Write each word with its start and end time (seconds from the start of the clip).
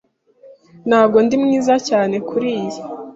Ntabwo 0.87 1.17
ndi 1.25 1.35
mwiza 1.43 1.73
cyane 1.87 2.15
kuriyi. 2.27 2.79